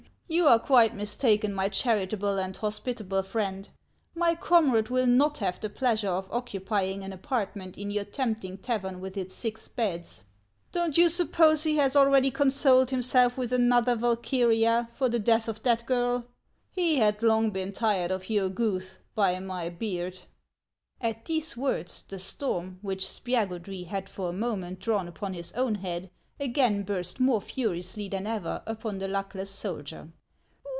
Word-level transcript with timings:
You 0.31 0.47
are 0.47 0.59
quite 0.59 0.95
mistaken, 0.95 1.53
my 1.53 1.67
charitable 1.67 2.39
and 2.39 2.55
hospitable 2.55 3.21
friend. 3.21 3.69
My 4.15 4.33
comrade 4.33 4.87
will 4.87 5.05
not 5.05 5.39
have 5.39 5.59
the 5.59 5.69
pleasure 5.69 6.07
of 6.07 6.31
occu 6.31 6.65
pying 6.65 7.03
an 7.03 7.11
apartment 7.11 7.77
in 7.77 7.91
your 7.91 8.05
tempting 8.05 8.57
tavern 8.59 9.01
with 9.01 9.17
its 9.17 9.33
six 9.35 9.67
beds. 9.67 10.23
Don't 10.71 10.97
you 10.97 11.09
suppose 11.09 11.63
he 11.63 11.75
has 11.75 11.97
already 11.97 12.31
consoled 12.31 12.91
himself 12.91 13.33
30 13.33 13.33
HANS 13.33 13.33
OF 13.33 13.33
ICELAND. 13.33 13.37
with 13.39 13.65
another 13.91 13.95
Valkyria 13.97 14.89
for 14.93 15.09
the 15.09 15.19
death 15.19 15.49
of 15.49 15.63
that 15.63 15.85
girl? 15.85 16.23
He 16.69 16.95
had 16.95 17.21
long 17.21 17.49
been 17.49 17.73
tired 17.73 18.09
of 18.09 18.29
your 18.29 18.47
Guth, 18.47 18.99
by 19.13 19.37
my 19.41 19.67
beard!" 19.67 20.19
At 21.01 21.25
these 21.25 21.57
words, 21.57 22.05
the 22.07 22.19
storm, 22.19 22.79
which 22.81 23.03
Spiagudry 23.03 23.87
had 23.87 24.07
for 24.07 24.29
a 24.29 24.33
moment 24.33 24.79
drawn 24.79 25.09
upon 25.09 25.33
his 25.33 25.51
own 25.53 25.75
head, 25.75 26.09
again 26.39 26.83
burst 26.83 27.19
more 27.19 27.41
furiously 27.41 28.07
than 28.07 28.25
ever 28.25 28.63
upon 28.65 28.99
the 28.99 29.09
luckless 29.09 29.49
soldier. 29.49 30.07